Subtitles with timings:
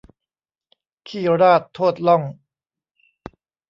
[1.07, 2.23] ขี้ราดโทษล่อง